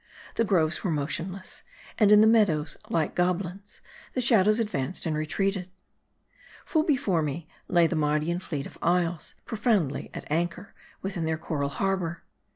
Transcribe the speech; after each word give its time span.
The 0.33 0.43
groves 0.43 0.83
were 0.83 0.89
motionless; 0.89 1.61
and 1.99 2.11
in 2.11 2.21
the 2.21 2.25
meadows, 2.25 2.75
like 2.89 3.13
goblins, 3.13 3.81
the 4.13 4.19
shadows 4.19 4.59
advanced 4.59 5.05
and 5.05 5.15
retreated. 5.15 5.69
Full 6.65 6.81
be 6.81 6.97
fore 6.97 7.21
me, 7.21 7.47
lay 7.67 7.85
the 7.85 7.95
Mardian 7.95 8.39
fleet 8.39 8.65
of 8.65 8.79
isles, 8.81 9.35
profoundly 9.45 10.09
at 10.15 10.25
anchor 10.31 10.73
within 11.03 11.25
their 11.25 11.37
coral 11.37 11.69
harbor. 11.69 12.23